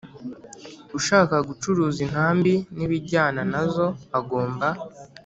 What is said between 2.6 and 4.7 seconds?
n ibijyana nazo agomba